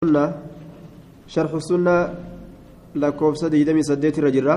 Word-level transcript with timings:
السنة 0.00 0.32
شرح 1.28 1.52
السنة 1.52 1.96
لكوف 2.96 3.36
سدي 3.36 3.64
دمي 3.68 3.82
سديت 3.84 4.16
رجرة. 4.16 4.56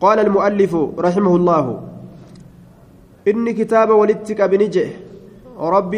قال 0.00 0.18
المؤلف 0.18 0.72
رحمه 0.98 1.36
الله 1.36 1.64
إن 3.28 3.44
كتاب 3.52 3.88
ولدتك 3.92 4.40
بنجه 4.40 4.88
رب 5.60 5.94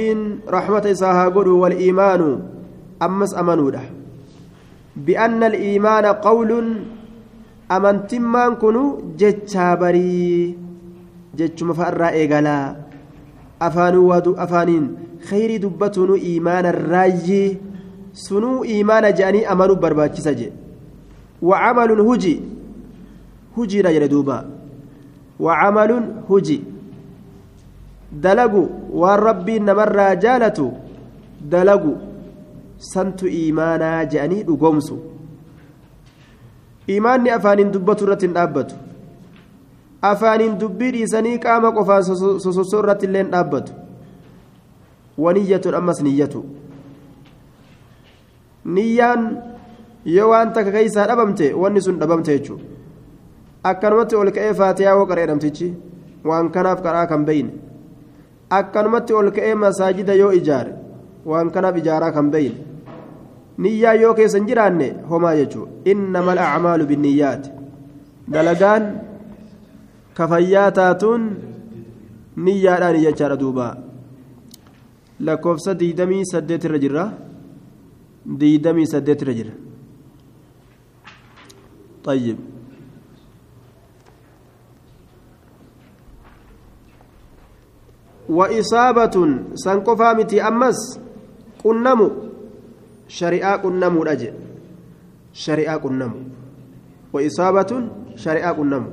رحمة 0.50 0.84
إساها 0.90 1.28
قل 1.30 1.48
والإيمان 1.48 2.22
أمس 3.02 3.38
أمنوده. 3.38 3.82
بأن 5.06 5.40
الإيمان 5.42 6.06
قول 6.26 6.50
أمن 7.70 7.96
تمان 8.10 8.54
كنو 8.58 9.14
جتشابري 9.14 10.58
جتش 11.38 11.62
مفأرى 11.62 12.08
إيقالا 12.18 12.79
أفانين. 13.62 14.84
خيري 15.28 15.58
دبتونو 15.58 16.14
إيمان 16.14 16.66
الراجي 16.66 17.58
سنو 18.12 18.64
إيمان 18.64 19.14
جاني 19.14 19.52
أمنوا 19.52 19.74
برباچس 19.74 20.28
جي 20.28 20.52
وعمل 21.42 22.00
هجي. 22.00 22.40
هجي 23.56 23.80
رجل 23.80 24.08
دوبا. 24.08 24.38
وعمل 25.40 25.90
هجي. 26.30 26.60
دلقوا 28.12 28.68
والربي 28.90 29.58
نمر 29.58 30.14
جالتو 30.14 30.70
دلقوا 31.40 31.96
سنت 32.78 33.24
إيمانا 33.24 34.02
جاني 34.02 34.42
دقومسو 34.42 34.96
إيماني 36.88 37.36
أفانين 37.36 37.70
دبتو 37.70 38.04
رتن 38.06 38.36
أبتو 38.36 38.76
أفانين 40.04 40.58
دبير 40.58 41.04
إساني 41.04 41.36
قام 41.36 41.66
قفا 41.76 42.00
سوسو 42.38 42.80
رتن 42.80 43.12
لين 43.12 43.34
أبتو 43.34 43.72
ونية 45.18 45.64
أمس 45.66 46.02
نيته 46.02 46.44
niyyaan 48.64 49.22
yoo 50.04 50.28
waan 50.30 50.52
takka 50.52 50.72
keessaa 50.72 51.06
dhabamte 51.08 51.46
wanni 51.62 51.80
sun 51.80 51.98
dhabamte 52.00 52.28
jechuudha 52.36 52.64
akkanumatti 53.70 54.16
ol 54.16 54.30
ka'ee 54.36 54.54
faatiyaa 54.60 54.94
hoo 54.98 55.06
qaree 55.10 55.26
dhamtichi 55.30 55.68
waan 56.28 56.50
kanaaf 56.56 56.82
karaa 56.86 57.06
kan 57.12 57.24
beeyne 57.28 57.52
akkanumatti 58.58 59.16
ol 59.20 59.30
ka'ee 59.36 59.54
masaajida 59.64 60.14
yoo 60.22 60.32
ijaare 60.40 60.72
waan 61.32 61.50
kanaaf 61.54 61.76
ijaaraa 61.82 62.12
kan 62.16 62.30
beeyne 62.34 62.58
niyyaa 63.64 63.94
yoo 64.02 64.14
keessa 64.20 64.38
hin 64.38 64.50
jiraanne 64.50 64.88
homaa 65.10 65.34
jechuudha 65.40 65.92
innama 65.94 66.36
acmaalu 66.48 66.86
binniyyaati 66.92 67.50
dalagaan 68.36 68.92
kafayyaa 70.20 70.70
taatuun 70.80 71.24
niyyaadhaan 72.44 73.02
jechaadha 73.06 73.40
duuba 73.42 73.66
lakkoofsa 75.28 75.74
diidamii 75.82 76.24
saddeet 76.34 76.64
irra 76.70 76.84
jirra. 76.86 77.04
ديدمي 78.26 78.84
سدت 78.86 79.24
رجل 79.24 79.50
طيب 82.04 82.36
وإصابة 88.28 89.16
سنقفا 89.54 90.12
متي 90.12 90.42
أمس 90.42 91.00
قنمو 91.64 92.10
شريعة 93.08 93.56
قنمو 93.56 94.02
رجل 94.02 94.34
شريعة 95.32 95.76
قنمو 95.76 96.18
وإصابة 97.12 97.88
شريعة 98.16 98.52
قنمو 98.52 98.90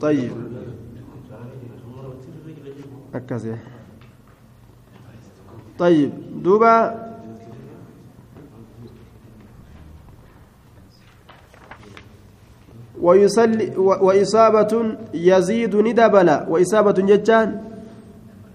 طيب. 0.00 0.32
أكاسي 3.14 3.56
طيب 5.78 6.12
دوبا. 6.42 7.02
ويصلي 13.00 13.76
وإصابة 13.76 14.96
يزيد 15.14 15.76
ندبل 15.76 16.28
وإصابة 16.48 16.92
جتان 16.92 17.60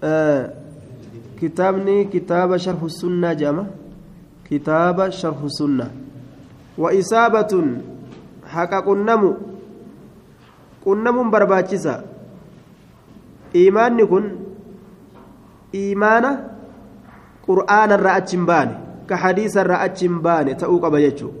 آه 0.04 0.52
كتابني 1.40 2.04
كتاب 2.04 2.56
شرح 2.56 2.82
السنة 2.82 3.32
جامع. 3.32 3.66
كتاب 4.50 5.10
شرح 5.10 5.40
السنة. 5.42 5.90
وإصابة 6.78 7.52
حقا 8.48 8.78
قنم 8.88 9.22
قنم 10.86 11.16
برباچسا 11.30 11.94
إيماني 13.54 14.04
كن 14.06 14.24
إيمانه 15.74 16.58
qur'aana 17.48 17.96
irraa 17.98 18.16
achi 18.20 18.36
hin 18.36 18.44
baane 18.50 18.74
ka 19.08 19.16
hadiisa 19.22 19.64
irraa 19.64 19.80
achi 19.86 20.04
hin 20.06 20.20
baane 20.26 20.52
ta'uu 20.62 20.78
qaba 20.84 21.00
jechuun 21.04 21.34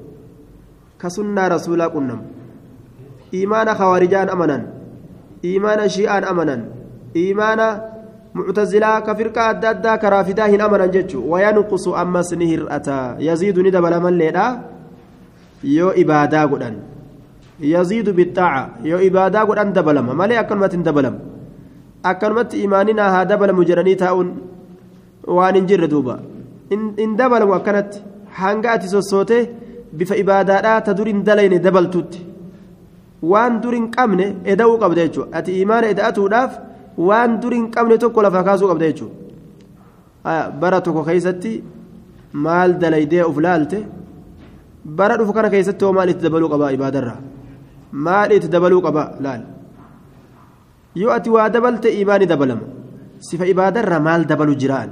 ka 1.02 1.10
sunnaa 1.16 1.48
rasuulaa 1.54 1.90
qunnamu 1.96 2.24
imaana 3.42 3.76
khawaarijaan 3.80 4.32
amanan 4.36 4.62
imaana 5.52 5.88
shi'aan 5.96 6.28
amanan 6.32 6.62
imaana 7.24 7.66
muctazilaa 8.38 8.96
ka 9.08 9.16
firqaa 9.20 9.48
adda 9.54 9.68
addaa 9.74 9.98
karaa 10.04 10.24
fidaa 10.30 10.48
hin 10.54 10.64
amanan 10.68 10.94
jechuun 10.96 11.28
wayanqusu 11.34 11.96
ammas 12.04 12.32
ni 12.40 12.46
hir'ata 12.52 12.98
yaziidu 13.28 13.62
ni 13.62 13.74
dabala 13.76 14.00
yoo 15.76 15.92
ibaadaa 16.02 16.46
godhan 16.50 16.76
yaziidu 17.60 18.12
bixaaca 18.18 18.62
yoo 18.90 19.00
ibaadaa 19.08 19.44
godhan 19.46 19.72
dabalama 19.78 20.14
malee 20.20 20.38
akkanumatti 20.42 20.76
hin 20.76 20.84
dabalamu 20.88 21.18
akkanumatti 22.10 22.62
imaanina 22.66 23.10
haa 23.14 23.24
dabalamu 23.32 23.64
jedhanii 23.70 23.96
taa'uun 24.02 24.28
waan 25.36 25.54
hin 25.58 25.66
jirre 25.70 25.88
duuba 25.94 26.20
hin 26.70 27.16
dabalamu 27.20 27.54
akkanatti 27.58 28.02
hanga 28.40 28.72
ati 28.76 28.88
sossootee 28.94 29.42
bifa 29.98 30.16
ibaadaadhaa 30.22 30.80
ta 30.86 30.94
dur 30.98 31.06
hin 31.12 31.22
dalayne 31.28 31.58
dabaltutti 31.66 32.20
waan 33.32 33.60
dur 33.62 33.74
hin 33.78 33.86
qabne 33.96 34.26
eda'uu 34.54 34.76
qabda 34.82 35.06
jechuudha 35.06 35.38
ati 35.38 35.60
imaana 35.62 35.86
eda'atuudhaaf 35.94 36.52
waan 37.08 37.40
dur 37.42 37.52
hin 37.58 37.66
qabne 37.76 37.98
tokko 38.04 38.22
lafaa 38.26 38.44
kaasuu 38.48 38.68
qabda 38.72 38.86
jechuudha 38.90 40.36
bara 40.60 40.80
tokko 40.86 41.02
keessatti 41.08 41.52
maal 42.46 42.70
dalaydee 42.82 43.24
uf 43.30 43.38
laalte 43.46 43.78
bara 45.00 45.16
dhufu 45.18 45.32
kana 45.38 45.50
keessatti 45.56 45.84
hoo 45.84 45.92
maal 45.98 46.08
itti 46.14 46.22
dabaluu 46.28 46.50
qaba 46.54 46.72
ibaadarraa 46.78 47.18
maal 47.92 48.30
itti 48.32 48.48
dabaluu 48.48 48.82
qaba 48.86 49.02
laal 49.20 49.42
yoo 50.94 51.10
ati 51.16 51.30
waa 51.30 51.48
dabalte 51.48 51.88
imaani 52.00 52.26
dabalama 52.26 52.66
sifa 53.18 53.46
ibaadarraa 53.46 54.00
maal 54.00 54.22
dabalu 54.30 54.54
jiraan. 54.56 54.90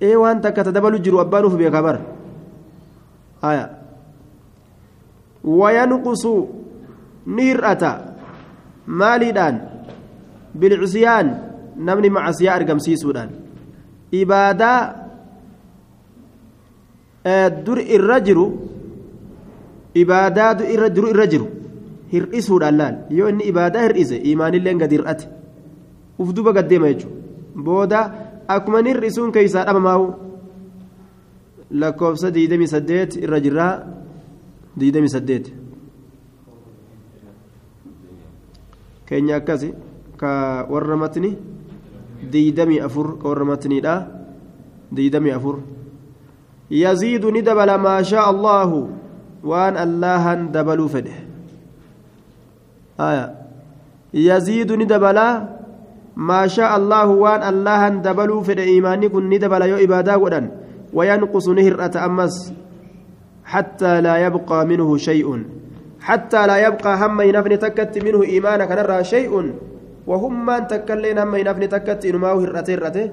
ee 0.00 0.14
waan 0.16 0.40
takka 0.40 0.64
ta 0.64 0.70
dabalu 0.72 0.98
jiru 1.02 1.18
abbaan 1.20 1.44
uf 1.48 1.54
beekaa 1.58 1.82
bara 1.82 2.00
haya 3.42 3.64
wayanqusu 5.42 6.32
ni 7.26 7.42
hir'ata 7.50 7.90
maaliidhaan 8.86 9.56
bilcisiyaan 10.54 11.28
namni 11.86 12.10
macasiyaa 12.16 12.54
argamsiisuudhaan 12.62 13.30
ibaadaa 14.22 14.78
dur 17.66 17.78
irra 17.96 18.20
jiru 18.26 18.46
ibaadaa 20.02 20.54
dur 20.54 21.08
irra 21.12 21.26
jiru 21.32 21.46
hir'isuudhaan 22.12 22.76
laal 22.80 22.96
yoo 23.10 23.28
inni 23.28 23.44
ibaadaa 23.52 23.82
hir'ise 23.88 24.16
imaanilleen 24.32 24.78
gad 24.78 24.92
hir'ate 24.96 25.28
uf 26.18 26.32
duba 26.34 26.52
gaddeema 26.52 26.88
jechuudha 26.92 27.62
booda 27.68 28.00
akkuma 28.56 28.82
ni 28.82 28.90
hir'isuun 28.94 29.32
keessaa 29.32 29.64
dhabamaahu 29.68 30.06
lakkoofsa 31.70 32.30
diidamii 32.34 32.70
saddeet 32.74 33.16
irra 33.24 33.40
jirraa 33.46 33.72
diidamii 34.80 35.12
saddeet 35.16 35.52
keenya 39.08 39.36
akkasi 39.40 39.72
ka 40.20 40.30
warra 40.70 40.96
matni 40.96 41.36
diidamii 42.32 42.80
afur 42.80 43.18
ka 43.18 43.28
warra 43.28 43.44
matniidha 43.44 43.94
diidamii 44.92 45.30
afur 45.38 45.58
yaziidu 46.70 47.30
ni 47.30 47.42
dabala 47.42 47.78
maa 47.78 48.02
shaa 48.02 48.26
allaahu 48.32 48.97
waan 49.42 49.76
allahan 49.76 50.52
dabaluu 50.52 50.88
fedhe 50.88 51.14
yaziidu 54.12 54.76
ni 54.76 54.86
dabalaa 54.86 55.58
ما 56.18 56.50
شاء 56.50 56.66
الله 56.76 57.06
وان 57.06 57.42
الله 57.46 57.88
دبلوا 58.02 58.42
في 58.42 58.52
الإيمان 58.58 59.06
كن 59.08 59.30
ندبل 59.30 59.62
يو 59.62 59.76
إبادة 59.86 60.18
ودن 60.18 60.50
وينقص 60.90 61.46
نهر 61.48 61.74
أتأمس 61.84 62.34
حتى 63.44 64.00
لا 64.00 64.14
يبقى 64.26 64.66
منه 64.66 64.96
شيء. 64.96 65.28
حتى 66.00 66.46
لا 66.46 66.56
يبقى 66.66 66.92
هم 66.98 67.20
ينفن 67.20 67.58
تكت 67.58 67.94
منه 68.02 68.22
إيمانك 68.22 68.70
نرى 68.72 68.98
شيء. 69.04 69.32
وهم 70.06 70.34
من 70.46 70.66
تكلين 70.66 71.18
هم 71.18 71.34
ينفن 71.38 71.68
تكت 71.68 72.02
إنما 72.10 72.32
هرته 72.34 72.74
هرته 72.74 73.06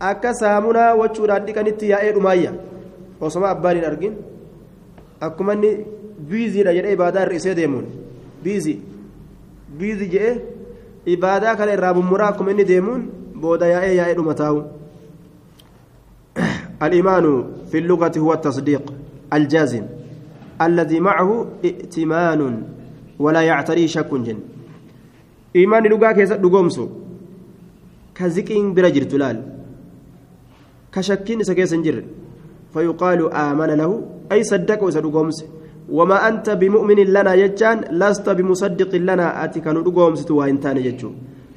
akka 0.00 0.32
saamunaa 0.32 0.96
wachuudhaan 0.96 1.44
dhiqanitti 1.44 1.90
yaa'ee 1.92 2.12
dhumaayya 2.16 2.52
osoma 3.20 3.50
abbaan 3.54 3.76
hin 3.76 3.86
argin 3.90 4.14
akkuma 5.28 5.54
inni 5.58 5.70
biiziidha 6.30 6.74
jedhee 6.78 6.92
ibaadaa 6.98 7.24
hir'isee 7.26 7.54
deemuun 7.60 7.86
biizii 8.44 8.78
biizii 9.78 10.10
jedhee 10.14 10.36
ibaadaa 11.16 11.56
kana 11.56 11.72
irraa 11.78 11.94
mummuraa 12.00 12.28
akkuma 12.34 12.50
inni 12.56 12.68
deemuun 12.72 13.08
booda 13.46 13.72
yaa'ee 13.74 13.96
yaa'ee 14.00 14.20
dhuma 14.20 14.34
taa'u 14.42 14.60
الإيمان 16.82 17.44
في 17.70 17.78
اللغة 17.78 18.12
هو 18.18 18.32
التصديق 18.32 18.92
الجازم 19.32 19.84
الذي 20.62 21.00
معه 21.00 21.46
ائتمان 21.64 22.62
ولا 23.18 23.42
يعتري 23.42 23.88
شك 23.88 24.14
جن 24.14 24.38
إيمان 25.56 25.82
لغة 25.92 26.12
كيسا 26.12 26.36
دقومسو 26.36 26.88
كزكين 28.14 28.74
برجر 28.74 29.02
تلال 29.02 29.38
كشكين 30.92 31.42
سكيس 31.44 31.74
جر 31.74 31.96
فيقال 32.74 33.32
آمن 33.32 33.70
له. 33.80 33.90
أي 34.32 34.42
صدق 34.42 34.82
وسدقومس 34.82 35.44
وما 35.90 36.28
أنت 36.28 36.50
بمؤمن 36.50 36.96
لنا 36.96 37.34
يجان 37.34 37.78
لست 37.90 38.30
بمصدق 38.30 38.94
لنا. 38.94 39.44
أتي 39.44 39.60
كانوا 39.60 39.82
دقومس 39.82 40.24
توائنتان 40.24 40.76
يجو. 40.76 41.10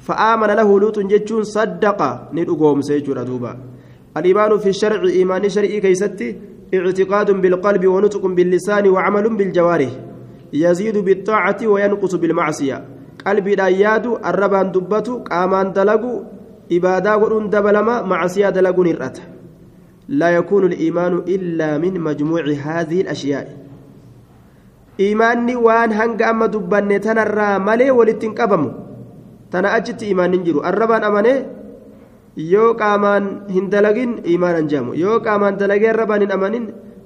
فآمن 0.06 0.50
له 0.58 0.80
لوط 0.80 0.98
جتشون 0.98 1.42
صدق. 1.42 2.00
ندقومس 2.32 2.90
يجو 2.90 3.12
ردوبا 3.12 3.52
الإيمان 4.16 4.58
في 4.58 4.68
الشرع 4.68 5.02
إيمان 5.02 5.48
شرعي 5.48 5.80
كيستي. 5.80 6.28
اعتقاد 6.74 7.30
بالقلب 7.30 7.86
ونطق 7.86 8.26
باللسان 8.26 8.88
وعمل 8.88 9.36
بالجوارح. 9.36 9.92
يزيد 10.52 10.96
بالطاعة 10.98 11.60
وينقص 11.62 12.14
بالمعصية. 12.14 12.84
لا 13.26 13.68
يادو 13.68 14.16
الربان 14.16 14.72
دبتو 14.72 15.18
قامان 15.30 15.72
دلقو. 15.72 16.22
إبادة 16.72 17.18
ورون 17.18 17.50
دبلما 17.50 18.02
معصية 18.02 18.50
دلقو 18.50 18.82
نرأت 18.82 19.18
لا 20.08 20.28
يكون 20.36 20.64
الإيمان 20.70 21.12
إلا 21.28 21.78
من 21.78 22.00
مجموع 22.00 22.44
هذه 22.44 23.00
الأشياء 23.08 23.46
إيماني 25.00 25.56
وان 25.56 25.90
هنگ 25.92 26.22
أما 26.22 26.46
دبني 26.54 26.98
تنرى 27.04 27.50
ملي 27.66 27.90
ولتنقبمو 27.90 28.70
تنا 29.52 29.68
أجت 29.76 30.02
إيمان 30.02 30.30
ننجرو 30.30 30.60
الربان 30.70 31.02
أماني 31.08 31.34
yoo 32.34 32.74
qaamaan 32.74 33.46
dalagee 35.60 35.90
arrabaan 35.94 36.20
hin 36.26 36.32
amanin 36.34 36.64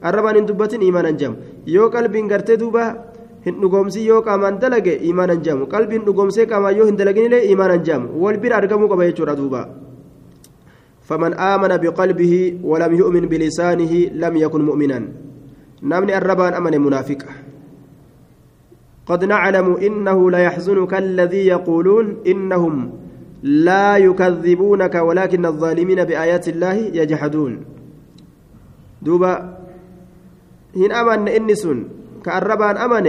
arrabaan 0.08 0.36
hin 0.40 0.46
dubbatin 0.48 0.80
iimaanan 0.80 1.16
jaamu 1.20 1.36
yoo 1.68 1.90
qalbiin 1.92 2.24
gartee 2.32 2.56
duuba 2.56 2.84
hin 3.46 3.60
dhugoomsi 3.60 4.06
yoo 4.08 4.22
qaamaan 4.24 4.56
dalage 4.62 4.94
iimaanan 5.08 5.42
jaamu 5.44 5.68
qalbiin 5.74 6.02
dhugoomsee 6.06 6.46
qaamaan 6.52 6.76
yoo 6.78 6.86
hin 6.88 6.96
dalaginillee 7.00 7.42
iimaanan 7.50 7.82
jaamu 7.88 8.06
wal 8.22 8.38
bira 8.40 8.56
argamuu 8.60 8.88
qaba 8.92 9.04
jechuudha 9.10 9.34
duuba 9.40 9.60
فمن 11.08 11.34
آمن 11.34 11.72
بقلبه 11.76 12.60
ولم 12.62 12.92
يؤمن 12.94 13.24
بلسانه 13.32 13.92
لم 14.12 14.36
يكن 14.36 14.60
مؤمنا. 14.64 14.98
نمني 15.82 16.18
الربان 16.18 16.52
أمن 16.54 16.80
منافق. 16.80 17.24
قد 19.06 19.24
نعلم 19.24 19.76
إنه 19.76 20.30
ليحزنك 20.30 20.92
الذي 20.94 21.46
يقولون 21.46 22.16
إنهم 22.26 22.92
لا 23.42 23.96
يكذبونك 23.96 24.94
ولكن 24.94 25.46
الظالمين 25.46 26.04
بآيات 26.04 26.48
الله 26.48 26.76
يجحدون. 27.00 27.52
دوبا 29.02 29.32
هن 30.76 30.92
أمن 30.92 31.28
إنسون 31.28 31.78
كأربان 32.24 32.76
أمن. 32.76 33.06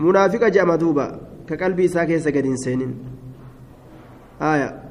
منافق 0.00 0.48
جأم 0.48 0.74
دوبا 0.74 1.20
كقلبي 1.48 1.88
ساكي 1.88 2.18
سكدين 2.18 2.56
سينين 2.56 2.92
آية. 4.40 4.87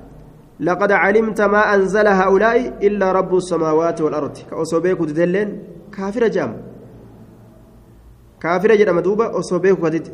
لقد 0.60 0.92
علمت 0.92 1.42
ما 1.42 1.76
أنزل 1.76 2.08
هؤلاء 2.08 2.88
إلا 2.88 3.12
رب 3.12 3.36
السماوات 3.36 4.02
والأرض. 4.02 4.38
كأصوبيك 4.50 4.98
تدلين 4.98 5.64
كافر 5.94 6.28
جام. 6.28 6.62
كافر 8.42 8.76
جأم 8.76 9.00
دوبا 9.00 9.40
أصوبيك 9.40 9.78
تدلين 9.78 10.14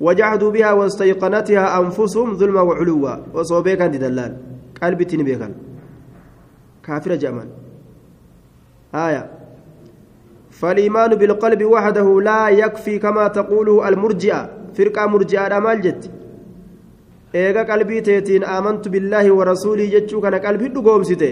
وجحدوا 0.00 0.50
بها 0.50 0.72
واستيقنتها 0.72 1.80
أنفسهم 1.80 2.34
ظلما 2.34 2.60
وعلوا. 2.60 3.16
وصوبيكا 3.34 3.86
دلال 3.86 4.36
قلبي 4.82 5.04
تنبيكا 5.04 5.48
كافر 6.84 7.14
جمال 7.14 7.48
آية. 8.94 9.30
فالإيمان 10.50 11.14
بالقلب 11.14 11.64
وحده 11.64 12.20
لا 12.20 12.48
يكفي 12.48 12.98
كما 12.98 13.28
تقوله 13.28 13.88
المرجئة. 13.88 14.50
فرقة 14.74 15.06
مرجئة 15.06 15.58
مال 15.58 15.80
جت. 15.80 16.10
إيغا 17.35 17.63
قلبي 17.71 18.01
تيتين 18.07 18.43
آمنت 18.57 18.83
بالله 18.93 19.25
ورسوله 19.37 19.85
جتشو 19.93 20.21
كان 20.23 20.35
قلبي 20.45 20.67
دقوم 20.75 21.03
سيتي 21.09 21.31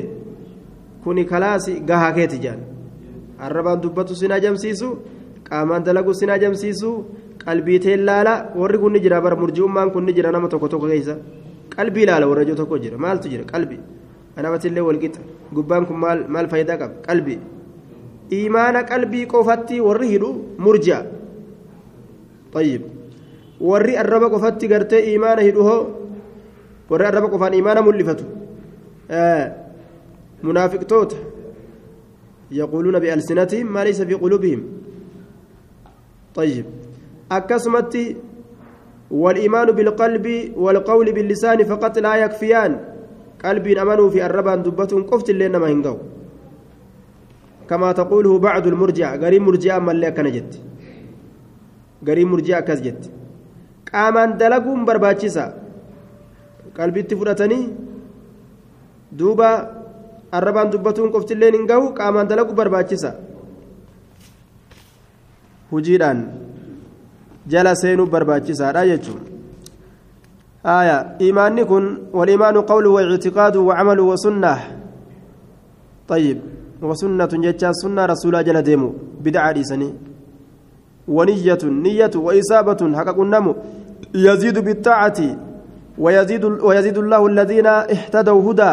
كوني 1.04 1.24
كلاسي 1.32 1.74
قها 1.90 2.10
كيتي 2.18 2.38
جان 2.44 2.60
الربان 3.46 3.78
دبتو 3.84 4.14
سنا 4.22 4.38
جمسيسو 4.44 4.90
قامان 5.50 5.82
دلقو 5.86 6.12
سنا 6.20 6.36
جمسيسو 6.44 6.92
qalbii 7.46 7.80
ta'e 7.84 7.98
laala 7.98 8.34
warri 8.56 8.78
kun 8.82 8.92
ni 8.94 9.00
jira 9.04 9.22
bara 9.22 9.36
murji'ummaan 9.36 9.90
kun 9.94 10.06
ni 10.06 10.14
jira 10.18 10.32
nama 10.32 10.48
tokko 10.48 10.68
tokko 10.74 10.88
keessa 10.92 11.16
qalbii 11.76 12.06
laala 12.10 12.28
warra 12.30 12.44
ijoo 12.46 12.58
tokko 12.62 12.78
jira 12.84 12.98
maaltu 13.06 13.30
jira 13.34 13.44
qalbii 13.52 13.80
namatillee 14.46 14.84
walqixa 14.90 15.22
gubbaan 15.56 15.86
kun 15.88 15.98
maal 16.04 16.20
maal 16.34 16.48
faayidaa 16.52 16.78
qaba 16.82 16.94
qalbii 17.08 17.40
imaana 18.42 18.80
qalbii 18.92 19.26
qofatti 19.34 19.82
warri 19.88 20.08
hidhu 20.14 20.30
murji'a 20.66 21.02
طيب 22.54 22.82
Warri 23.61 23.97
arraba 23.97 24.31
qofatti 24.31 24.69
gartee 24.69 25.15
imaana 25.15 25.43
hidhu 25.43 25.63
hoo? 25.63 25.87
Warri 26.91 27.07
arraba 27.07 27.29
qofaan 27.29 27.55
imaana 27.55 27.83
mul'ifatu? 27.83 28.25
Munaafiqtoota? 30.43 31.17
يقولون 32.51 32.99
بألسنتهم 32.99 33.67
ما 33.73 33.85
ليس 33.85 34.03
في 34.03 34.15
قلوبهم 34.15 34.63
طيب 36.35 36.65
akkasumatti 37.31 38.15
والإيمان 39.11 39.73
بالقلب 39.73 40.53
والقول 40.57 41.13
باللسان 41.13 41.65
فقط 41.65 41.99
لا 41.99 42.17
يكفيان 42.17 42.81
قلبي 43.45 43.83
أمنوا 43.83 44.11
في 44.11 44.27
الربان 44.27 44.63
دبتهم 44.63 45.03
قفت 45.03 45.31
اللي 45.31 45.49
ما 45.49 45.73
هنقو 45.73 45.97
كما 47.71 47.93
تقوله 47.93 48.39
بعض 48.39 48.67
المرجع 48.67 49.17
قريب 49.17 49.43
مرجع 49.43 49.79
من 49.79 49.97
لك 50.01 50.21
نجت 50.21 50.61
قريب 52.07 52.27
مرجع 52.27 52.61
كزجت 52.61 53.11
قامان 53.96 54.38
دلقهم 54.38 54.86
برباتشسا 54.88 55.46
قلبي 56.78 57.02
تفرتني 57.10 57.60
دوبا 59.12 59.50
الربان 60.34 60.68
دبتهم 60.70 61.10
قفت 61.14 61.32
اللي 61.32 61.48
هنقو 61.58 61.94
قامان 62.00 62.28
دلقوا 62.28 62.58
برباتشسا 62.60 63.12
هجيران 65.72 66.20
jala 67.48 67.76
seenuu 67.76 68.06
barbaachisaadha 68.06 68.86
jechuun 68.88 69.22
آية 70.66 71.18
إيماني 71.22 71.66
كن 71.66 71.98
والإيمان 72.14 72.58
قول 72.62 72.86
واعتقاد 72.88 73.56
وعمل 73.56 74.00
وسنة 74.00 74.58
طيب 76.08 76.38
وسنة 76.82 77.26
جتشا 77.26 77.72
سنة 77.72 78.06
رسول 78.06 78.44
جل 78.46 78.62
ديمو 78.62 78.94
بدعة 79.26 79.52
لسني 79.52 79.90
ونية 81.08 81.62
نية 81.64 82.12
وإصابة 82.16 82.82
حق 82.98 83.20
النمو 83.20 83.56
يزيد 84.15 84.59
بالطاعة 84.59 85.19
ويزيد 85.99 86.45
ويزيد 86.45 86.99
الله 86.99 87.27
الذين 87.27 87.67
اهتدوا 87.67 88.53
هدى. 88.53 88.73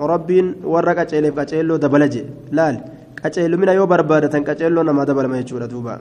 رب 0.00 0.30
ورق 0.64 0.98
أجيلف 1.00 1.38
أجيلو 1.38 1.76
دبلج 1.76 2.14
لال. 2.52 2.80
أجيلو 3.24 3.56
من 3.56 3.68
يو 3.68 3.86
بربادة 3.86 4.34
أجيلو 4.52 4.82
نما 4.82 5.04
دبل 5.04 5.26
ما 5.26 5.38
يجور 5.38 5.64
دوبا. 5.66 6.00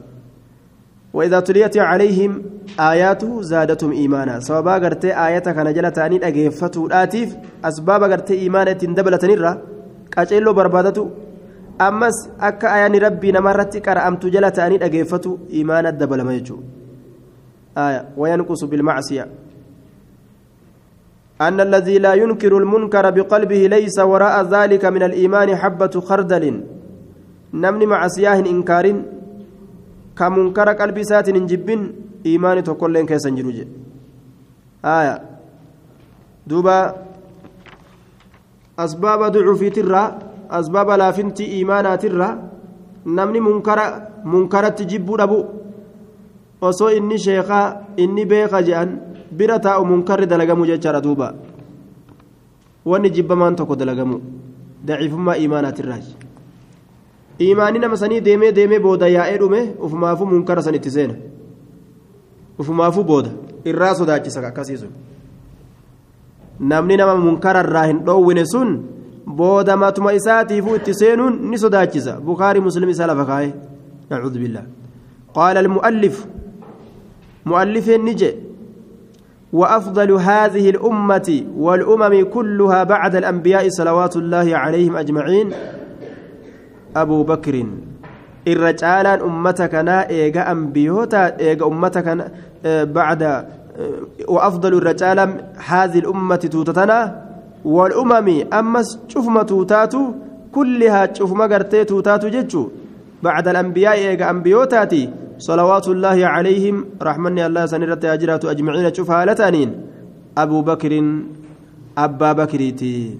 وإذا 1.13 1.39
تليت 1.39 1.77
عليهم 1.77 2.31
آياته 2.79 3.41
زادتهم 3.41 3.91
إيمانا. 3.91 4.39
سببا 4.39 4.77
غرتي 4.77 5.09
آياتك 5.25 5.57
أنا 5.57 5.71
جلت 5.71 5.97
أني 5.99 6.27
أجيفتو 6.27 6.87
آتيف. 6.87 7.29
أسباب 7.65 8.03
غرتي 8.03 8.33
إيمانا 8.39 8.73
تندبلة 8.73 9.19
نرى 9.23 9.51
قاچيلو 10.15 10.53
بربادتو. 10.53 11.05
أمس 11.81 12.29
أكا 12.41 12.67
آيان 12.75 12.95
ربي 12.95 13.31
نمرتي 13.31 13.79
كرأمت 13.79 14.25
جلت 14.25 14.59
أني 14.59 14.85
أجيفتو 14.85 15.37
إيمانا 15.53 15.89
دبل 15.89 16.23
ميجو 16.23 16.57
آية 17.87 18.01
وينقص 18.19 18.61
بالمعصية 18.71 19.23
أن 21.47 21.57
الذي 21.67 21.97
لا 22.05 22.13
ينكر 22.13 22.53
المنكر 22.57 23.05
بقلبه 23.15 23.61
ليس 23.75 23.97
وراء 24.11 24.35
ذلك 24.55 24.83
من 24.95 25.03
الإيمان 25.09 25.49
حبة 25.61 25.93
خردل 26.07 26.43
نمني 27.53 27.85
معصياه 27.85 28.39
إنكار 28.53 28.85
ka 30.19 30.27
munkara 30.35 30.75
qalbii 30.79 31.03
isaatiin 31.07 31.37
hin 31.39 31.47
jibbin 31.47 31.83
iimaani 32.29 32.63
tokkolleen 32.69 33.07
keessa 33.09 33.29
hin 33.29 33.37
jiru 33.39 33.51
jedhe 33.57 33.71
aya 34.93 35.13
duuba 36.49 36.75
asbaaba 38.85 39.29
ducuufiitirraa 39.35 40.07
asbaaba 40.59 40.97
laafinti 41.01 41.47
iimaanaatirraa 41.57 42.33
namni 43.19 43.39
munkara 43.47 43.85
munkaratti 44.33 44.89
jibbuu 44.91 45.17
dhabu 45.21 45.39
osoo 46.61 46.89
inni 46.91 47.19
sheekaa 47.19 47.65
inni 47.97 48.25
beeka 48.25 48.61
jedhan 48.63 48.89
bira 49.31 49.59
taa'u 49.59 49.85
munkarri 49.85 50.25
dalagamu 50.27 50.65
jechaadha 50.65 51.01
duuba 51.01 51.33
wanni 52.85 53.09
jibbamaan 53.11 53.55
tokko 53.55 53.75
dalagamu 53.75 54.21
daciifummaa 54.85 55.35
iimaanaatirraa 55.37 55.99
imaanii 57.39 57.79
nama 57.79 57.97
sanii 57.97 58.21
deemee 58.21 58.51
deemee 58.51 58.79
booda 58.79 59.07
yaa'ee 59.07 59.37
dhume 59.37 59.59
ufumaafuu 59.79 60.25
munkara 60.25 60.61
san 60.63 60.75
itti 60.75 60.91
seena 60.91 61.13
ufumaafuu 62.59 63.03
booda 63.03 63.29
irraa 63.65 63.95
sodaachisa 63.95 64.47
akkasii 64.47 64.77
sun 64.77 64.89
namni 66.59 66.97
nama 66.97 67.15
munkararraa 67.15 67.85
hin 67.85 67.99
dhoowwine 68.07 68.45
sun 68.45 68.73
booda 69.41 69.77
matuma 69.77 70.13
isaatiifuu 70.13 70.75
itti 70.75 70.93
seenuun 70.93 71.39
ni 71.49 71.57
sodaachisa 71.59 72.19
bukaarii 72.19 72.61
muslim 72.67 72.89
isaa 72.89 73.07
lafa 73.07 73.25
kaa'e 73.31 73.53
nacuudhu 74.09 74.39
billah 74.39 74.63
qaala 75.37 75.59
almu'allif 75.59 76.25
ni 77.45 78.15
jedhe 78.15 78.49
وأفضل 79.53 80.11
هذه 80.11 80.69
الأمة 80.69 81.43
والأمم 81.57 82.23
كلها 82.23 82.83
بعد 82.83 83.15
الأنبياء 83.15 83.69
صلوات 83.69 84.15
الله 84.15 84.57
عليهم 84.57 84.97
أجمعين. 84.97 85.51
أبو 86.95 87.23
بكر 87.23 87.65
الرجال 88.47 89.07
أمتك 89.07 89.75
إيجا 89.75 90.51
أنبيوتا 90.51 91.39
إيجا 91.39 91.65
أمتك 91.65 92.07
بعد 92.65 93.45
وأفضل 94.27 94.73
الرجال 94.73 95.19
هذه 95.67 95.99
الأمة 95.99 96.35
توتتنا. 96.35 97.25
والأمم 97.65 98.53
أما 98.53 98.81
شوف 99.07 99.27
ما 99.27 99.43
توتاتو 99.43 100.01
كلها 100.51 101.13
شوف 101.13 101.33
ما 101.33 101.45
قرتي 101.45 101.83
توتاتو 101.83 102.27
جتشو 102.27 102.69
بعد 103.23 103.47
الأنبياء 103.47 103.93
إيجا 103.93 104.29
أنبيوتاتي 104.29 105.09
صلوات 105.39 105.87
الله 105.87 106.27
عليهم 106.27 106.85
رحمني 107.01 107.45
الله 107.45 107.65
سنرت 107.65 108.05
أجرات 108.05 108.45
أجمعين 108.45 108.93
شوف 108.93 109.11
هالتانين 109.11 109.69
أبو 110.37 110.61
بكر 110.61 110.93
أبا 111.97 112.31
بكريتي 112.33 113.17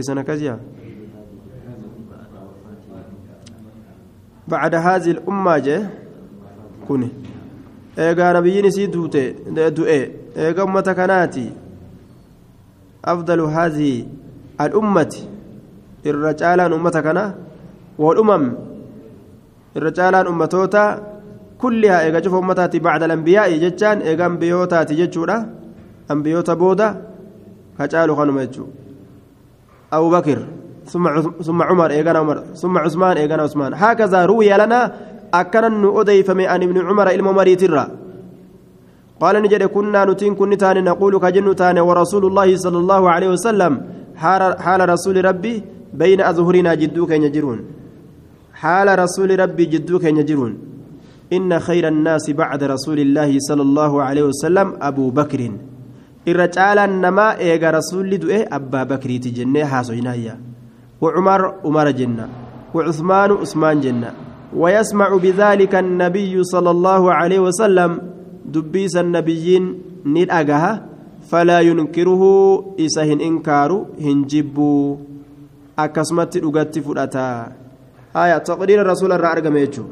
سنة 0.00 0.22
كزيا 0.22 0.60
بعد 4.48 4.74
هذه 4.74 5.10
الأمة 5.10 5.58
جه. 5.58 5.90
كوني. 6.88 7.08
إيجا 7.98 8.32
نبيين 8.32 8.70
سي 8.70 8.86
دوتي 8.86 9.32
دوئي 9.50 10.12
إيجا 10.36 10.62
أمة 10.62 10.92
كناتي. 10.96 11.50
أفضل 13.04 13.40
هذه 13.40 14.06
الأمة. 14.60 15.14
Irra 16.08 16.30
caalaan 16.40 16.72
ummata 16.78 17.00
kana 17.06 17.24
caalaan 19.98 20.26
ummatoota 20.32 20.82
kullihaa 21.60 22.02
eega 22.06 22.20
cufa 22.24 22.38
ummataati 22.44 22.80
bacda 22.86 23.04
alambiyaa'i 23.08 23.60
jechaan 23.64 23.98
eega 24.08 24.24
ambiyootaati 24.30 24.98
jechuudha 25.00 25.36
ambiyoota 26.12 26.56
booda 26.62 26.86
ka 27.78 27.84
caalu 27.92 28.16
kanuma 28.18 28.46
jechuu 28.46 28.68
abu 29.90 30.10
bakir 30.10 30.40
ثم 31.46 31.62
عمر 31.62 31.90
إيغانا 31.90 32.18
عمر 32.18 32.38
ثم 32.62 32.78
عثمان 32.78 33.16
إيغانا 33.16 33.42
عثمان 33.42 33.74
هكذا 33.74 34.18
روي 34.30 34.50
لنا 34.60 34.80
أكنا 35.34 35.68
نؤديف 35.68 36.30
من 36.30 36.46
أن 36.46 36.62
ابن 36.62 36.76
عمر 36.88 37.06
إلى 37.10 37.22
مريترا 37.22 37.84
قال 39.20 39.34
نجد 39.42 39.62
كنا 39.74 40.04
نتين 40.04 40.34
كن 40.38 40.52
تاني 40.62 40.80
نقول 40.80 41.18
كجن 41.18 41.56
تاني 41.56 41.80
ورسول 41.88 42.24
الله 42.30 42.48
صلى 42.56 42.78
الله 42.82 43.02
عليه 43.10 43.28
وسلم 43.34 43.72
حال 44.64 44.88
رسول 44.94 45.24
ربي 45.24 45.54
بين 45.96 46.20
أظهرنا 46.20 46.74
جدوك 46.74 47.10
يجرون 47.10 47.60
حال 48.54 48.98
رسول 48.98 49.40
ربي 49.40 49.64
جدوك 49.64 50.04
يجرون 50.04 50.58
إن 51.32 51.58
خير 51.58 51.88
الناس 51.88 52.30
بعد 52.30 52.64
رسول 52.64 52.98
الله 53.00 53.38
صلى 53.38 53.62
الله 53.62 54.02
عليه 54.02 54.22
وسلم 54.22 54.76
أبو 54.80 55.10
بكر. 55.10 55.50
الرجال 56.28 56.78
النما 56.78 57.38
إيغا 57.38 57.70
رسول 57.70 58.18
دؤه 58.18 58.46
أبا 58.52 58.82
بكر 58.82 59.10
تجنة 59.16 59.64
حاسوينايا 59.64 60.34
وعمر 61.00 61.42
عمر 61.64 61.90
جنة. 61.90 62.28
وعثمان 62.74 63.30
عثمان 63.32 63.80
جنة. 63.80 64.10
ويسمع 64.56 65.16
بذلك 65.16 65.74
النبي 65.74 66.44
صلى 66.44 66.70
الله 66.70 67.02
عليه 67.12 67.38
وسلم 67.40 67.90
دبيس 68.46 68.96
النبيين 68.96 69.64
ندأجها 70.06 70.86
فلا 71.30 71.60
ينكره 71.60 72.22
إسهن 72.80 73.20
إنكار 73.20 73.86
هنجبوا 74.00 74.96
akkasumatti 75.76 76.40
dhugatti 76.40 76.80
fudhata 76.80 77.52
haya 78.14 78.40
taqdiira 78.40 78.84
rasuula 78.84 79.18
irraa 79.18 79.32
argame 79.36 79.60
jechuun 79.64 79.88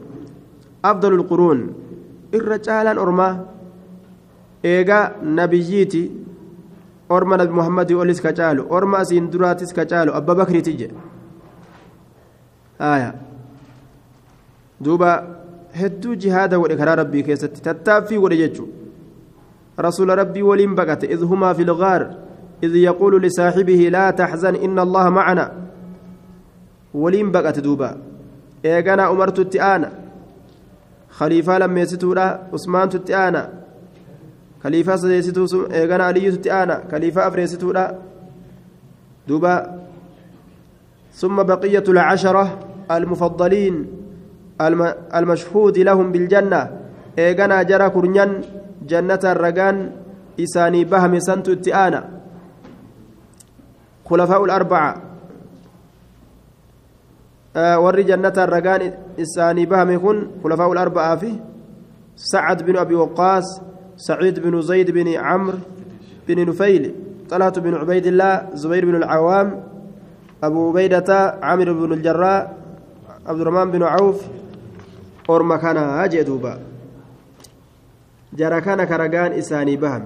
afdalu 0.82 1.16
lquruun 1.22 1.60
irra 2.38 2.58
caalaan 2.66 2.98
ormaa 3.04 3.32
eegaa 4.72 5.04
nabiyyiiti 5.40 6.02
orma 7.16 7.36
nabi 7.36 7.52
muhammadii 7.58 8.00
olis 8.04 8.20
ka 8.20 8.32
caalu 8.32 8.66
orma 8.70 8.98
asiin 9.04 9.30
duraatis 9.32 9.72
ka 9.76 9.84
caalu 9.92 10.16
abba 10.20 10.34
bakriiti 10.40 10.76
jedhe 10.80 10.96
haya 12.78 13.14
duuba 14.80 15.10
hedduu 15.80 16.16
jihaada 16.16 16.58
godhe 16.58 16.76
karaa 16.80 17.00
rabbii 17.02 17.26
keessatti 17.28 17.64
tattaaffii 17.68 18.22
godhe 18.24 18.40
jechuun 18.42 18.70
rasuula 19.86 20.16
rabbii 20.22 20.48
waliin 20.50 20.74
baqate 20.80 21.10
idh 21.14 21.24
humaa 21.32 21.54
fi 21.54 21.64
lgaar 21.72 22.02
إذ 22.64 22.76
يقول 22.76 23.22
لصاحبه 23.22 23.88
لا 23.92 24.10
تحزن 24.10 24.54
إن 24.54 24.78
الله 24.78 25.10
معنا 25.10 25.63
waliin 26.94 27.30
baqate 27.32 27.62
duuba 27.62 27.96
eegana 28.64 29.10
umartutti 29.10 29.60
aana 29.60 29.90
khaliifaa 31.18 31.58
lammeessituudha 31.58 32.26
usmaantutti 32.52 33.14
aana 33.14 33.48
khaliifaa 34.62 34.98
sadeessituu 34.98 35.66
eegana 35.70 36.06
aliyyututti 36.06 36.50
aana 36.50 36.76
khaliifaa 36.90 37.26
afreessituudha 37.30 37.94
duuba 39.28 39.54
ثم 41.14 41.42
بقية 41.42 41.84
العشرة 41.88 42.58
المفضلين 42.90 43.86
المشهود 45.14 45.78
لهم 45.78 46.12
بالجنة 46.12 46.70
إيغانا 47.18 47.62
جرى 47.62 47.90
كرنيان 47.90 48.30
جنة 48.82 49.22
الرقان 49.24 49.76
إساني 50.40 50.84
بهم 50.84 51.18
سنت 51.18 51.48
التئانا 51.48 52.00
خلفاء 54.10 54.44
الأربعة 54.44 55.13
warri 57.54 58.04
jannataan 58.04 58.48
ragaan 58.48 58.82
isaanii 59.16 59.66
bahame 59.66 59.98
kun 59.98 60.18
khulafaa 60.42 60.68
ularba'aa 60.68 61.16
fi 61.18 61.38
sacad 62.14 62.66
binu 62.66 62.78
abi 62.78 62.94
waqaas 62.94 63.46
saciid 63.96 64.42
binu 64.42 64.62
zayd 64.62 64.90
bini 64.90 65.14
camr 65.14 65.58
bini 66.26 66.44
nufayl 66.44 67.04
طلحة 67.24 67.50
بن 67.50 67.74
عبيد 67.74 68.06
الله 68.06 68.48
زبير 68.52 68.84
بن 68.84 68.96
العوام 68.96 69.64
أبو 70.44 70.68
عبيدة 70.68 71.40
عامر 71.42 71.72
بن 71.72 71.92
الجراء 71.92 72.56
عبد 73.26 73.40
الرحمن 73.40 73.70
بن 73.70 73.82
عوف 73.82 74.22
أورما 75.30 75.56
كان 75.56 75.76
هاجي 75.76 76.22
دوبا 76.22 76.58
جرى 78.32 78.60
كان 78.60 78.84
كرجان 78.84 79.32
إساني 79.32 79.76
بهم 79.76 80.04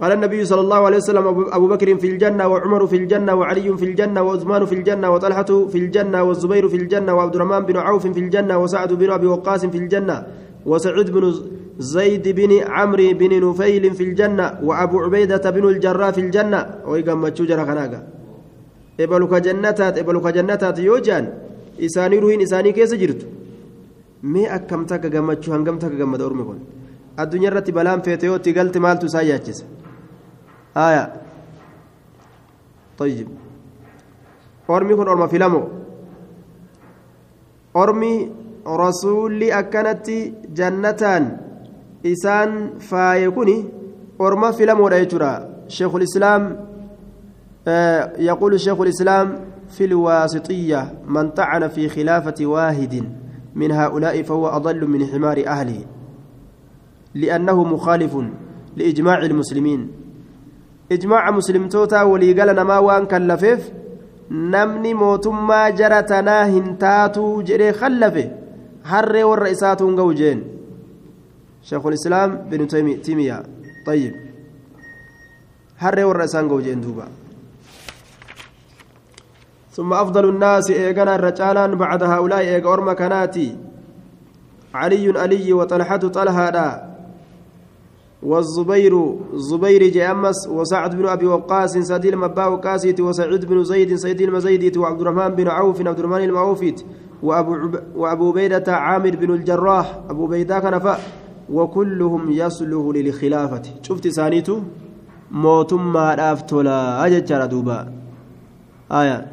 قال 0.00 0.12
النبي 0.12 0.44
صلى 0.44 0.60
الله 0.60 0.80
عليه 0.86 0.96
وسلم 0.96 1.26
أبو 1.58 1.66
بكر 1.68 1.98
في 1.98 2.06
الجنة 2.12 2.48
وعمر 2.48 2.86
في 2.86 2.96
الجنة 2.96 3.34
وعلي 3.34 3.76
في 3.76 3.84
الجنة 3.84 4.22
وعثمان 4.22 4.64
في 4.64 4.74
الجنة 4.74 5.10
وطلحة 5.10 5.50
في 5.72 5.78
الجنة 5.78 6.22
والزبير 6.22 6.68
في 6.68 6.76
الجنة 6.76 7.14
وعبد 7.14 7.34
الرحمن 7.34 7.60
بن 7.66 7.76
عوف 7.76 8.06
في 8.06 8.20
الجنة 8.20 8.58
وسعد 8.58 8.92
بن 8.92 9.10
أبي 9.10 9.26
وقاص 9.26 9.66
في 9.66 9.78
الجنة 9.78 10.26
وسعيد 10.66 11.10
بن 11.10 11.34
زيد 11.78 12.28
بن 12.28 12.52
عمرو 12.66 13.12
بن 13.20 13.50
نفيل 13.50 13.94
في 13.94 14.02
الجنة 14.02 14.46
وأبو 14.62 14.96
عبيدة 15.04 15.50
بن 15.50 15.68
الجراح 15.68 16.10
في 16.10 16.20
الجنة. 16.20 16.60
ويقام 16.86 17.20
متشوجر 17.22 17.66
خناقة. 17.66 18.02
جنتات 19.46 19.98
جنتات 20.36 20.78
يوجان. 20.78 21.24
isaanii 21.80 22.18
روين 22.18 22.40
isaanii 22.42 22.72
keessa 22.72 22.94
jirti. 22.94 23.26
مي 24.22 24.54
أكمتك 24.54 25.16
هنقمتك 25.16 26.00
قمت 26.00 26.20
أرمكن 26.20 26.58
الدنيا 27.20 27.50
رتي 27.50 27.72
بلام 27.72 28.02
مالتو 28.76 29.06
آية. 30.78 31.12
طيب. 32.98 33.28
أرمي 34.70 34.94
كن 34.94 35.08
أرمى 35.08 35.28
فيلمو 35.28 35.68
أرمي 37.76 38.32
رسولي 38.66 39.58
أكنت 39.58 40.10
جنتان. 40.54 41.36
إسان 42.06 42.78
فايكوني 42.78 43.64
أرمى 44.20 44.52
فيلمو 44.52 44.86
رأيترا 44.88 45.48
شيخ 45.68 45.94
الإسلام 45.94 46.66
آه 47.68 48.12
يقول 48.18 48.60
شيخ 48.60 48.80
الإسلام 48.80 49.40
في 49.68 49.84
الواسطية 49.84 50.94
من 51.06 51.30
طعن 51.30 51.68
في 51.68 51.88
خلافة 51.88 52.46
واحد 52.46 53.04
من 53.54 53.72
هؤلاء 53.72 54.22
فهو 54.22 54.48
أضل 54.48 54.86
من 54.86 55.06
حمار 55.06 55.46
أهله 55.46 55.84
لأنه 57.14 57.64
مخالف 57.64 58.16
لإجماع 58.76 59.18
المسلمين. 59.18 59.97
Waliigala 62.12 62.52
namaa 62.52 62.80
waan 62.80 63.06
kallafeef 63.06 63.70
namni 64.30 64.94
mootummaa 64.94 65.70
jara 65.72 66.02
tanaa 66.02 66.44
hin 66.44 66.76
taatuu 66.84 67.42
jedhee 67.42 67.72
kallafe 67.72 68.30
harree 68.82 69.24
warra 69.24 69.48
isaatuun 69.56 69.96
ga'u 69.96 70.14
jeen 70.14 70.42
sheekul 71.62 71.92
islaam 72.00 72.38
binu 72.50 72.66
timiya 73.06 73.38
طيب 73.88 74.14
isaan 76.24 76.48
ga'u 76.48 76.60
jeen 76.60 76.80
duuba 76.82 77.08
ثم 79.78 79.92
أفضل 79.92 80.28
الناس 80.28 80.70
إيغانا 80.70 81.14
الرجالان 81.14 81.74
بعد 81.78 82.02
هؤلاء 82.02 82.40
إيغا 82.40 82.72
أرما 82.72 82.92
كناتي 82.98 83.56
علي 84.74 85.06
علي 85.18 85.52
وطلحة 85.52 85.96
طلحة 85.96 86.50
لا 86.50 86.97
والزبير 88.22 89.16
زبير 89.34 89.82
جامس 89.88 90.48
وسعد 90.48 90.96
بن 90.96 91.06
أبي 91.06 91.26
وقاص 91.26 91.78
سعد 91.78 92.06
المبا 92.06 92.46
وقاسيت 92.46 93.00
بن 93.46 93.64
زيد 93.64 93.94
سيد 93.94 94.20
المزيديت 94.20 94.76
وعبد 94.76 95.00
الرحمن 95.00 95.28
بن 95.34 95.48
عوف 95.48 95.86
عبد 95.86 95.98
الرحمن 95.98 96.24
المعوفيت 96.24 96.82
وأبو. 97.22 97.78
وأبو 97.94 98.32
بيدة 98.32 98.76
عامر 98.76 99.16
بن 99.16 99.30
الجراح 99.34 99.98
أبو 100.10 100.26
بيدة 100.26 100.58
كنفا 100.58 100.98
وكلهم 101.50 102.30
يصلح 102.30 102.96
للخلافة. 102.96 103.62
شفت 103.82 104.08
سانيتو 104.08 104.60
موتما 105.30 106.14
رافتولا 106.14 107.06
اججر 107.06 107.46
دوبا. 107.46 107.92
آية. 108.92 109.26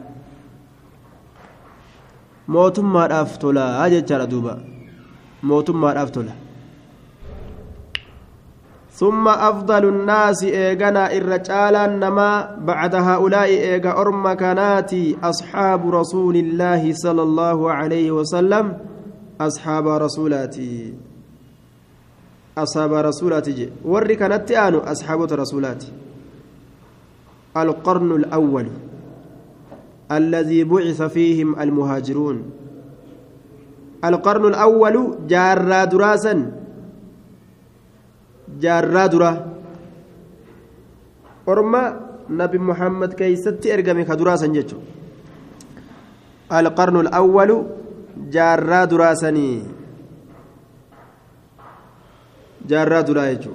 موتما 2.48 3.08
رافتولا 3.08 3.86
اججر 3.86 4.26
دوبا. 4.26 4.56
موتما 5.44 5.94
رافتولا 5.94 6.45
ثم 8.96 9.28
أفضل 9.28 9.86
الناس 9.86 10.44
إيغانا 10.44 11.12
الرجال 11.18 12.00
نما 12.00 12.56
بعد 12.64 12.96
هؤلاء 12.96 13.48
إيغا 13.48 13.92
أرم 13.92 14.34
كاناتي 14.34 15.18
أصحاب 15.24 15.96
رسول 15.96 16.36
الله 16.36 16.94
صلى 16.94 17.22
الله 17.22 17.72
عليه 17.72 18.12
وسلم 18.12 18.78
أصحاب 19.42 19.88
رسولاتي. 19.88 20.94
أصحاب 22.58 22.94
رسولاتي 22.94 23.70
وري 23.84 24.16
كانت 24.16 24.52
آنو 24.52 24.80
أصحاب 24.80 25.22
رسولاتي. 25.28 25.92
القرن 27.58 28.12
الأول 28.12 28.68
الذي 30.12 30.64
بعث 30.64 31.02
فيهم 31.02 31.60
المهاجرون. 31.60 32.38
القرن 34.06 34.46
الأول 34.46 35.28
جار 35.28 35.86
دراسا 35.86 36.52
jaarraa 38.60 39.08
dura 39.10 39.32
orma 41.46 41.82
nabi 42.30 42.58
muhammad 42.58 43.16
keeysatti 43.16 43.70
ergame 43.70 44.06
ka 44.06 44.16
duraa 44.16 44.38
san 44.38 44.54
jechu 44.54 44.78
alqarnu 46.50 47.00
alawwalu 47.06 47.58
jaarraa 48.38 48.86
duraa 48.88 49.16
sanii 49.16 49.64
jaarraa 52.70 53.04
duraa 53.04 53.28
jechu 53.34 53.52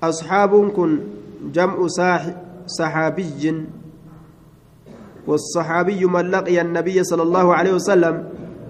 asxaabuun 0.00 0.70
kun 0.70 1.00
jam'u 1.52 1.88
saxaabiy 2.66 3.64
والصحابي 5.26 6.04
من 6.04 6.30
لقي 6.30 6.60
النبي 6.60 7.04
صلى 7.04 7.22
الله 7.22 7.54
عليه 7.54 7.72
وسلم 7.72 8.24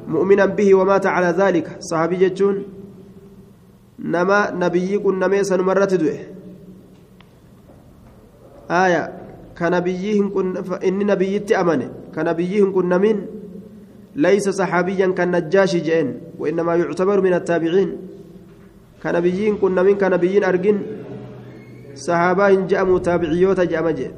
مؤمنا 0.09 0.47
به 0.47 0.75
ومات 0.75 1.06
على 1.06 1.26
ذلك 1.26 1.76
صحابي 1.80 2.16
جتون 2.16 2.73
nama 3.98 4.50
nabiyyi 4.50 4.98
qunnamee 4.98 5.44
sanumarratti 5.44 5.98
du'e. 5.98 6.18
Aya 8.68 9.12
ka 9.54 9.70
nabiyyi 9.70 10.22
inni 10.82 11.04
nabiyyitti 11.04 11.54
amane. 11.54 11.88
Ka 12.14 12.22
nabiyyi 12.24 12.60
hin 12.60 12.72
qunnamin 12.72 13.26
ليس 14.16 14.48
صحابيا 14.48 15.06
كالنجاشي 15.06 15.80
جئن 15.80 16.14
وإنما 16.38 16.74
يعتبر 16.76 17.20
من 17.20 17.34
التابعين 17.34 17.96
كنبيين 19.02 19.56
كنا 19.56 19.82
من 19.82 19.94
كنبيين 19.98 20.44
أرجن 20.44 20.82
صحابة 21.94 22.66
جاء 22.66 22.98
تابعيوت 22.98 23.60
جاء 23.60 24.12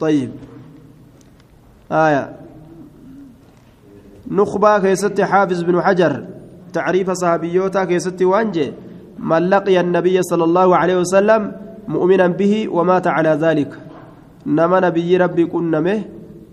طيب 0.00 0.30
آية 1.92 2.36
نخبة 4.30 4.78
كيست 4.78 5.20
حافظ 5.20 5.62
بن 5.62 5.82
حجر 5.82 6.26
تعريف 6.72 7.10
صحابيوتا 7.10 7.84
كيستي 7.84 8.24
وانجي 8.24 8.72
من 9.18 9.42
لقي 9.50 9.80
النبي 9.80 10.22
صلى 10.22 10.44
الله 10.44 10.76
عليه 10.76 10.96
وسلم 10.96 11.52
مؤمنا 11.88 12.26
به 12.26 12.68
ومات 12.68 13.06
على 13.06 13.28
ذلك. 13.28 13.70
نما 14.46 14.80
نبي 14.80 15.16
ربي 15.16 15.44
كنمه 15.46 15.98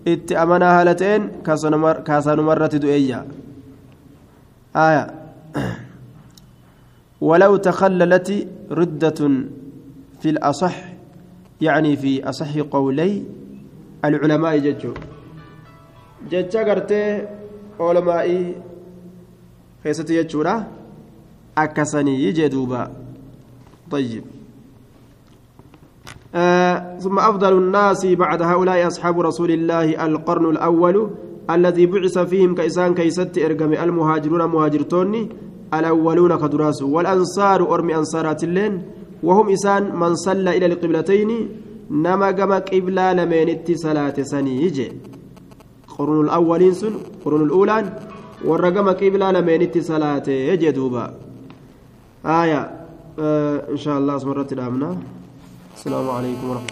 itti 0.05 0.35
amanaa 0.37 0.73
haala 0.77 0.93
ta'een 0.93 1.23
kaasanumarratti 2.05 2.79
du'eeyya 2.83 3.25
آية. 4.75 5.13
ولو 7.21 7.55
تخللت 7.55 8.47
ردة 8.71 9.19
في 10.21 10.29
الأصح 10.29 10.75
يعني 11.61 11.95
في 11.95 12.29
أصح 12.29 12.57
قولي 12.59 13.23
العلماء 14.05 14.57
ججو. 14.57 14.93
ججا 16.31 16.63
قرتي 16.63 17.27
علمائي 17.79 18.55
keessatti 19.85 20.21
jechuudha. 20.21 20.59
Akkasanii 21.55 22.33
jee 22.33 22.49
duuba. 22.49 22.83
طيب 23.91 24.23
آه 26.35 26.97
ثم 26.99 27.19
أفضل 27.19 27.57
الناس 27.57 28.05
بعد 28.05 28.41
هؤلاء 28.41 28.87
أصحاب 28.87 29.19
رسول 29.19 29.51
الله 29.51 30.05
القرن 30.05 30.49
الأول 30.49 31.09
الذي 31.49 31.85
بعث 31.85 32.17
فيهم 32.17 32.55
كإسان 32.55 32.93
كيست 32.93 33.37
إرقم 33.37 33.73
المهاجرون 33.73 34.45
مهاجرتون 34.45 35.29
الأولون 35.73 36.35
كدراس 36.35 36.81
والأنصار 36.81 37.73
أرمي 37.73 37.95
أنصارات 37.95 38.43
اللين 38.43 38.81
وهم 39.23 39.49
إسان 39.49 39.95
من 39.95 40.15
صلى 40.15 40.57
إلى 40.57 40.65
القبلتين 40.65 41.49
نما 41.91 42.27
قم 42.27 42.53
قبلة 42.53 43.13
لمن 43.13 43.47
صلاة 43.75 44.17
سنيجي 44.21 44.91
قرن 45.97 46.25
الأولين 46.25 46.73
سن 46.73 46.93
قرن 47.25 47.41
الأولان 47.41 47.85
warra 48.49 48.71
gama 48.71 48.93
qiblaa 49.01 49.31
lameenitti 49.37 49.81
salaatee 49.89 50.57
jee 50.61 50.71
duuba 50.77 51.03
aaya 52.37 52.61
insha 53.73 53.91
allah 53.99 54.13
asuma 54.17 54.33
irratti 54.35 54.55
dhaabna 54.59 54.89
asalaamu 55.75 56.09
calaykum 56.15 56.47